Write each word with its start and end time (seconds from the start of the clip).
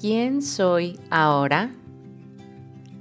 ¿Quién 0.00 0.42
soy 0.42 0.96
ahora? 1.10 1.72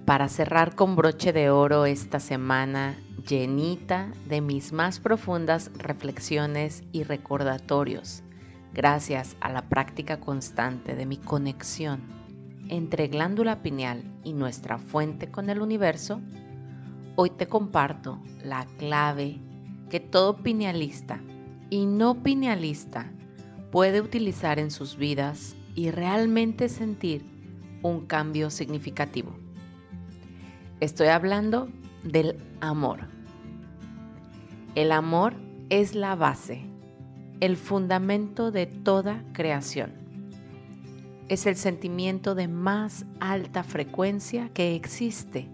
Para 0.05 0.27
cerrar 0.29 0.73
con 0.73 0.95
broche 0.95 1.31
de 1.31 1.51
oro 1.51 1.85
esta 1.85 2.19
semana 2.19 2.97
llenita 3.29 4.11
de 4.27 4.41
mis 4.41 4.73
más 4.73 4.99
profundas 4.99 5.69
reflexiones 5.75 6.81
y 6.91 7.03
recordatorios, 7.03 8.23
gracias 8.73 9.37
a 9.41 9.51
la 9.51 9.69
práctica 9.69 10.19
constante 10.19 10.95
de 10.95 11.05
mi 11.05 11.17
conexión 11.17 12.01
entre 12.67 13.09
glándula 13.09 13.61
pineal 13.61 14.03
y 14.23 14.33
nuestra 14.33 14.79
fuente 14.79 15.29
con 15.29 15.51
el 15.51 15.61
universo, 15.61 16.19
hoy 17.15 17.29
te 17.29 17.45
comparto 17.45 18.19
la 18.43 18.65
clave 18.79 19.37
que 19.91 19.99
todo 19.99 20.37
pinealista 20.37 21.21
y 21.69 21.85
no 21.85 22.23
pinealista 22.23 23.05
puede 23.69 24.01
utilizar 24.01 24.57
en 24.57 24.71
sus 24.71 24.97
vidas 24.97 25.56
y 25.77 25.91
realmente 25.91 26.69
sentir 26.69 27.23
un 27.83 28.07
cambio 28.07 28.49
significativo. 28.49 29.35
Estoy 30.79 31.09
hablando 31.09 31.69
del 32.03 32.35
amor. 32.61 33.01
El 34.73 34.91
amor 34.91 35.35
es 35.69 35.93
la 35.93 36.15
base, 36.15 36.61
el 37.41 37.57
fundamento 37.57 38.49
de 38.49 38.65
toda 38.65 39.23
creación. 39.33 39.93
Es 41.29 41.45
el 41.45 41.55
sentimiento 41.55 42.33
de 42.33 42.47
más 42.47 43.05
alta 43.19 43.63
frecuencia 43.63 44.49
que 44.55 44.75
existe 44.75 45.47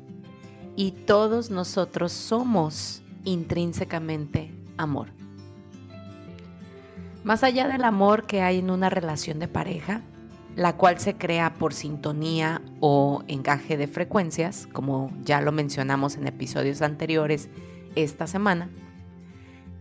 y 0.78 0.92
todos 0.92 1.52
nosotros 1.52 2.14
somos 2.14 3.04
intrínsecamente 3.26 4.54
amor. 4.78 5.10
Más 7.26 7.44
allá 7.44 7.68
del 7.68 7.84
amor 7.84 8.26
que 8.26 8.42
hay 8.42 8.60
en 8.60 8.70
una 8.70 8.90
relación 8.90 9.40
de 9.40 9.50
pareja, 9.50 10.02
la 10.56 10.78
cual 10.78 11.00
se 11.00 11.16
crea 11.16 11.54
por 11.54 11.74
sintonía 11.74 12.62
o 12.80 13.24
encaje 13.28 13.78
de 13.78 13.88
frecuencias, 13.88 14.68
como 14.72 15.12
ya 15.24 15.42
lo 15.42 15.52
mencionamos 15.52 16.16
en 16.16 16.28
episodios 16.28 16.82
anteriores 16.82 17.50
esta 17.96 18.28
semana, 18.28 18.70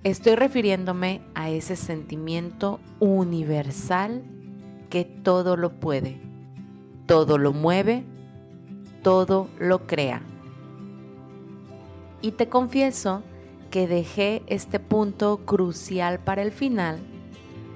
estoy 0.02 0.34
refiriéndome 0.34 1.20
a 1.34 1.50
ese 1.50 1.76
sentimiento 1.76 2.80
universal 3.00 4.22
que 4.88 5.04
todo 5.04 5.56
lo 5.56 5.78
puede, 5.78 6.18
todo 7.06 7.38
lo 7.38 7.52
mueve, 7.52 8.04
todo 9.02 9.48
lo 9.58 9.86
crea. 9.86 10.22
Y 12.22 12.32
te 12.32 12.48
confieso 12.48 13.22
que 13.70 13.88
dejé 13.88 14.42
este 14.46 14.78
punto 14.78 15.44
crucial 15.44 16.20
para 16.20 16.42
el 16.42 16.52
final 16.52 17.00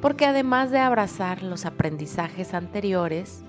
porque 0.01 0.27
además 0.27 0.71
de 0.71 0.79
abrazar 0.79 1.43
los 1.43 1.65
aprendizajes 1.65 2.55
anteriores, 2.55 3.43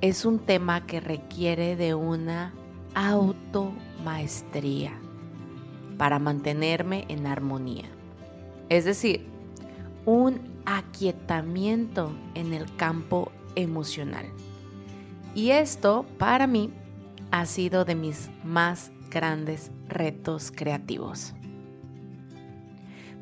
es 0.00 0.24
un 0.24 0.38
tema 0.38 0.86
que 0.86 1.00
requiere 1.00 1.76
de 1.76 1.94
una 1.94 2.54
automaestría 2.94 4.92
para 5.96 6.18
mantenerme 6.18 7.04
en 7.08 7.26
armonía. 7.26 7.86
Es 8.68 8.84
decir, 8.84 9.26
un 10.04 10.40
aquietamiento 10.64 12.12
en 12.34 12.52
el 12.54 12.74
campo 12.76 13.32
emocional. 13.56 14.26
Y 15.34 15.50
esto 15.50 16.06
para 16.18 16.46
mí 16.46 16.72
ha 17.30 17.46
sido 17.46 17.84
de 17.84 17.94
mis 17.94 18.30
más 18.44 18.90
grandes 19.10 19.70
retos 19.88 20.52
creativos. 20.54 21.34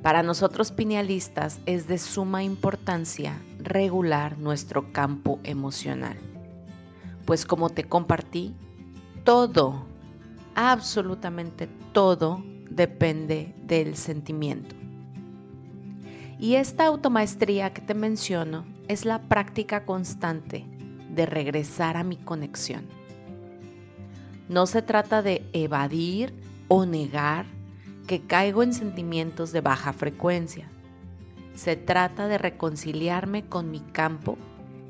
Para 0.03 0.23
nosotros 0.23 0.71
pinealistas 0.71 1.61
es 1.67 1.89
de 1.89 1.99
suma 1.99 2.45
importancia 2.45 3.41
regular 3.59 4.39
nuestro 4.39 4.93
campo 4.93 5.41
emocional, 5.43 6.17
pues 7.25 7.45
como 7.45 7.71
te 7.71 7.85
compartí, 7.85 8.55
todo, 9.25 9.85
absolutamente 10.55 11.69
todo 11.93 12.43
depende 12.71 13.55
del 13.65 13.97
sentimiento. 13.97 14.77
Y 16.39 16.57
esta 16.57 16.87
automaestría 16.87 17.73
que 17.73 17.81
te 17.81 17.95
menciono 17.95 18.65
es 18.89 19.05
la 19.05 19.23
práctica 19.23 19.85
constante 19.85 20.67
de 21.11 21.27
regresar 21.27 21.97
a 21.97 22.05
mi 22.05 22.17
conexión. 22.17 22.87
No 24.49 24.67
se 24.67 24.83
trata 24.83 25.23
de 25.23 25.49
evadir 25.53 26.35
o 26.69 26.85
negar 26.85 27.47
que 28.07 28.23
caigo 28.23 28.63
en 28.63 28.73
sentimientos 28.73 29.53
de 29.53 29.61
baja 29.61 29.93
frecuencia. 29.93 30.69
Se 31.55 31.77
trata 31.77 32.29
de 32.29 32.39
reconciliarme 32.39 33.47
con 33.47 33.71
mi 33.71 33.81
campo 33.81 34.39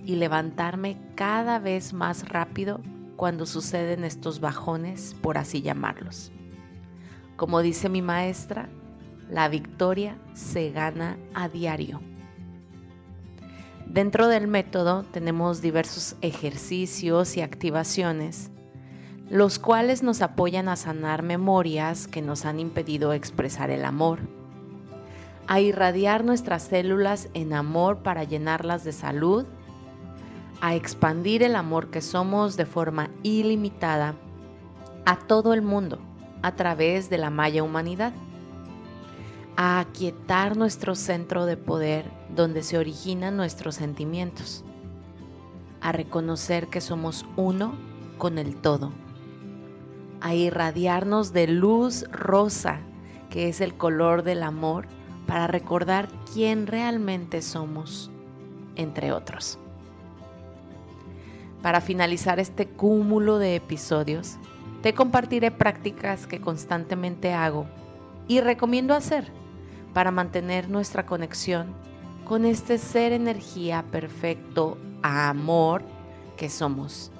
y 0.04 0.16
levantarme 0.16 0.99
cada 1.15 1.59
vez 1.59 1.93
más 1.93 2.28
rápido 2.28 2.81
cuando 3.16 3.47
suceden 3.47 4.04
estos 4.04 4.41
bajones, 4.41 5.15
por 5.21 5.38
así 5.38 5.62
llamarlos. 5.62 6.31
Como 7.37 7.62
dice 7.62 7.88
mi 7.88 8.03
maestra, 8.03 8.69
la 9.31 9.48
victoria 9.48 10.16
se 10.34 10.71
gana 10.71 11.16
a 11.34 11.48
diario. 11.48 12.00
Dentro 13.87 14.28
del 14.28 14.47
método 14.47 15.04
tenemos 15.04 15.62
diversos 15.62 16.16
ejercicios 16.21 17.37
y 17.37 17.41
activaciones 17.41 18.50
los 19.29 19.59
cuales 19.59 20.05
nos 20.05 20.23
apoyan 20.23 20.69
a 20.69 20.77
sanar 20.77 21.23
memorias 21.23 22.07
que 22.07 22.23
nos 22.23 22.45
han 22.45 22.61
impedido 22.61 23.13
expresar 23.13 23.71
el 23.71 23.85
amor, 23.85 24.21
a 25.49 25.61
irradiar 25.61 26.25
nuestras 26.25 26.63
células 26.63 27.29
en 27.35 27.53
amor 27.53 27.99
para 27.99 28.23
llenarlas 28.23 28.85
de 28.85 28.93
salud, 28.93 29.45
a 30.61 30.77
expandir 30.77 31.43
el 31.43 31.57
amor 31.57 31.91
que 31.91 32.03
somos 32.03 32.57
de 32.57 32.67
forma 32.67 33.11
ilimitada 33.25 34.15
a 35.05 35.17
todo 35.17 35.55
el 35.55 35.63
mundo 35.63 35.99
a 36.43 36.55
través 36.55 37.11
de 37.11 37.19
la 37.19 37.31
maya 37.31 37.65
humanidad, 37.65 38.13
a 39.57 39.81
aquietar 39.81 40.57
nuestro 40.57 40.95
centro 40.95 41.47
de 41.47 41.57
poder 41.57 42.05
donde 42.35 42.63
se 42.63 42.79
originan 42.79 43.37
nuestros 43.37 43.75
sentimientos, 43.75 44.65
a 45.81 45.91
reconocer 45.91 46.69
que 46.69 46.81
somos 46.81 47.27
uno 47.37 47.75
con 48.19 48.39
el 48.39 48.55
todo 48.57 48.93
a 50.27 50.35
irradiarnos 50.35 51.33
de 51.33 51.47
luz 51.47 52.05
rosa, 52.11 52.81
que 53.31 53.49
es 53.49 53.61
el 53.61 53.77
color 53.77 54.25
del 54.25 54.43
amor, 54.43 54.89
para 55.25 55.47
recordar 55.47 56.09
quién 56.33 56.67
realmente 56.67 57.43
somos, 57.43 58.11
entre 58.75 59.13
otros. 59.13 59.57
Para 61.63 61.81
finalizar 61.81 62.41
este 62.41 62.67
cúmulo 62.67 63.39
de 63.39 63.55
episodios, 63.55 64.37
te 64.83 64.95
compartiré 64.95 65.53
prácticas 65.53 66.27
que 66.27 66.41
constantemente 66.41 67.33
hago 67.33 67.67
y 68.27 68.41
recomiendo 68.41 68.95
hacer 68.95 69.31
para 69.95 70.11
mantener 70.11 70.69
nuestra 70.69 71.07
conexión 71.07 71.69
con 72.25 72.45
este 72.47 72.79
ser 72.79 73.13
energía 73.13 73.85
perfecto 73.93 74.77
amor 75.05 75.83
que 76.37 76.51
somos, 76.51 77.13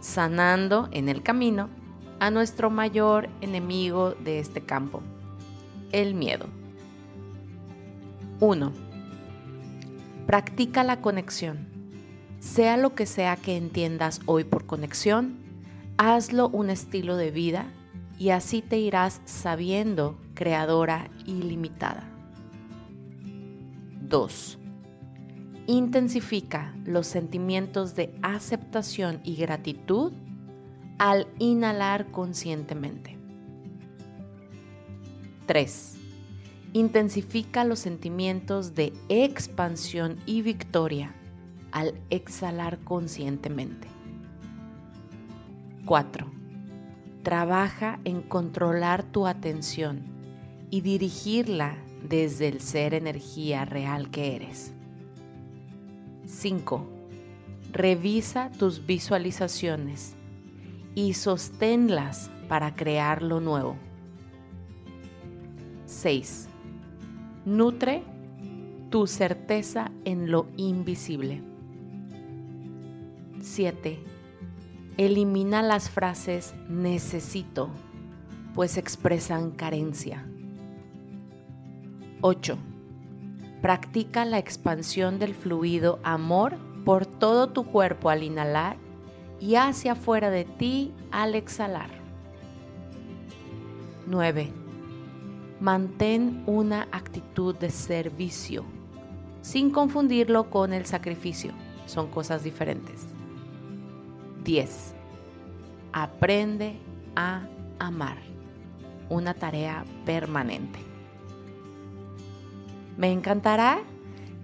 sanando 0.00 0.88
en 0.90 1.08
el 1.08 1.22
camino 1.22 1.83
a 2.20 2.30
nuestro 2.30 2.70
mayor 2.70 3.28
enemigo 3.40 4.12
de 4.12 4.38
este 4.38 4.60
campo, 4.60 5.02
el 5.92 6.14
miedo. 6.14 6.46
1. 8.40 8.72
Practica 10.26 10.84
la 10.84 11.00
conexión. 11.00 11.68
Sea 12.40 12.76
lo 12.76 12.94
que 12.94 13.06
sea 13.06 13.36
que 13.36 13.56
entiendas 13.56 14.20
hoy 14.26 14.44
por 14.44 14.66
conexión, 14.66 15.38
hazlo 15.96 16.48
un 16.48 16.70
estilo 16.70 17.16
de 17.16 17.30
vida 17.30 17.66
y 18.18 18.30
así 18.30 18.62
te 18.62 18.78
irás 18.78 19.20
sabiendo 19.24 20.18
creadora 20.34 21.10
ilimitada. 21.26 22.04
2. 24.02 24.58
Intensifica 25.66 26.74
los 26.84 27.06
sentimientos 27.06 27.94
de 27.94 28.14
aceptación 28.22 29.20
y 29.24 29.36
gratitud 29.36 30.12
al 30.98 31.26
inhalar 31.38 32.10
conscientemente. 32.10 33.18
3. 35.46 35.94
Intensifica 36.72 37.64
los 37.64 37.78
sentimientos 37.80 38.74
de 38.74 38.92
expansión 39.08 40.16
y 40.26 40.42
victoria 40.42 41.14
al 41.72 41.94
exhalar 42.10 42.78
conscientemente. 42.80 43.88
4. 45.84 46.26
Trabaja 47.22 48.00
en 48.04 48.22
controlar 48.22 49.02
tu 49.02 49.26
atención 49.26 50.02
y 50.70 50.80
dirigirla 50.80 51.76
desde 52.08 52.48
el 52.48 52.60
ser 52.60 52.94
energía 52.94 53.64
real 53.64 54.10
que 54.10 54.36
eres. 54.36 54.72
5. 56.26 56.86
Revisa 57.72 58.50
tus 58.50 58.86
visualizaciones 58.86 60.16
y 60.94 61.14
sosténlas 61.14 62.30
para 62.48 62.74
crear 62.74 63.22
lo 63.22 63.40
nuevo. 63.40 63.76
6. 65.86 66.48
Nutre 67.44 68.02
tu 68.90 69.06
certeza 69.06 69.90
en 70.04 70.30
lo 70.30 70.46
invisible. 70.56 71.42
7. 73.40 73.98
Elimina 74.96 75.62
las 75.62 75.90
frases 75.90 76.54
necesito, 76.68 77.68
pues 78.54 78.76
expresan 78.76 79.50
carencia. 79.50 80.24
8. 82.20 82.56
Practica 83.60 84.24
la 84.24 84.38
expansión 84.38 85.18
del 85.18 85.34
fluido 85.34 85.98
amor 86.04 86.56
por 86.84 87.06
todo 87.06 87.48
tu 87.48 87.64
cuerpo 87.64 88.10
al 88.10 88.22
inhalar 88.22 88.83
y 89.40 89.56
hacia 89.56 89.92
afuera 89.92 90.30
de 90.30 90.44
ti 90.44 90.92
al 91.10 91.34
exhalar. 91.34 91.90
9. 94.06 94.52
Mantén 95.60 96.42
una 96.46 96.88
actitud 96.92 97.54
de 97.56 97.70
servicio, 97.70 98.64
sin 99.42 99.70
confundirlo 99.70 100.50
con 100.50 100.72
el 100.72 100.84
sacrificio. 100.86 101.52
Son 101.86 102.08
cosas 102.08 102.44
diferentes. 102.44 103.06
10. 104.44 104.94
Aprende 105.92 106.76
a 107.16 107.46
amar. 107.78 108.18
Una 109.08 109.34
tarea 109.34 109.84
permanente. 110.04 110.78
Me 112.96 113.10
encantará 113.12 113.82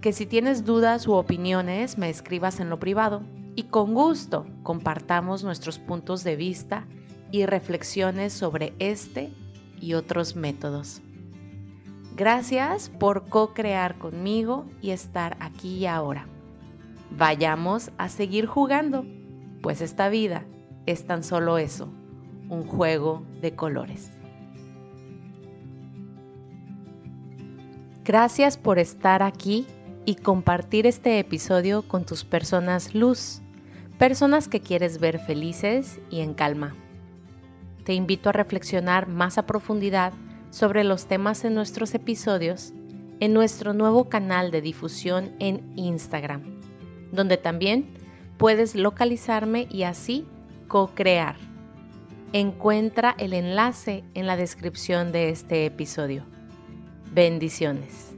que 0.01 0.13
si 0.13 0.25
tienes 0.25 0.65
dudas 0.65 1.07
u 1.07 1.13
opiniones 1.13 1.97
me 1.97 2.09
escribas 2.09 2.59
en 2.59 2.69
lo 2.69 2.79
privado 2.79 3.21
y 3.61 3.65
con 3.65 3.93
gusto 3.93 4.47
compartamos 4.63 5.43
nuestros 5.43 5.77
puntos 5.77 6.23
de 6.23 6.35
vista 6.35 6.87
y 7.29 7.45
reflexiones 7.45 8.33
sobre 8.33 8.73
este 8.79 9.31
y 9.79 9.93
otros 9.93 10.35
métodos. 10.35 11.03
Gracias 12.15 12.89
por 12.89 13.29
co-crear 13.29 13.99
conmigo 13.99 14.65
y 14.81 14.89
estar 14.89 15.37
aquí 15.39 15.77
y 15.77 15.85
ahora. 15.85 16.25
Vayamos 17.11 17.91
a 17.99 18.09
seguir 18.09 18.47
jugando, 18.47 19.05
pues 19.61 19.81
esta 19.81 20.09
vida 20.09 20.43
es 20.87 21.05
tan 21.05 21.23
solo 21.23 21.59
eso, 21.59 21.87
un 22.49 22.63
juego 22.63 23.21
de 23.41 23.55
colores. 23.55 24.09
Gracias 28.03 28.57
por 28.57 28.79
estar 28.79 29.21
aquí 29.21 29.67
y 30.07 30.15
compartir 30.15 30.87
este 30.87 31.19
episodio 31.19 31.87
con 31.87 32.07
tus 32.07 32.25
personas 32.25 32.95
luz, 32.95 33.43
personas 34.01 34.47
que 34.47 34.61
quieres 34.61 34.99
ver 34.99 35.19
felices 35.19 35.99
y 36.09 36.21
en 36.21 36.33
calma. 36.33 36.75
Te 37.83 37.93
invito 37.93 38.29
a 38.29 38.31
reflexionar 38.31 39.07
más 39.07 39.37
a 39.37 39.45
profundidad 39.45 40.11
sobre 40.49 40.83
los 40.83 41.05
temas 41.05 41.45
en 41.45 41.53
nuestros 41.53 41.93
episodios 41.93 42.73
en 43.19 43.31
nuestro 43.31 43.73
nuevo 43.73 44.09
canal 44.09 44.49
de 44.49 44.63
difusión 44.63 45.35
en 45.37 45.71
Instagram, 45.77 46.41
donde 47.11 47.37
también 47.37 47.93
puedes 48.39 48.73
localizarme 48.73 49.67
y 49.69 49.83
así 49.83 50.25
co-crear. 50.67 51.35
Encuentra 52.33 53.13
el 53.19 53.33
enlace 53.33 54.03
en 54.15 54.25
la 54.25 54.35
descripción 54.35 55.11
de 55.11 55.29
este 55.29 55.67
episodio. 55.67 56.25
Bendiciones. 57.13 58.10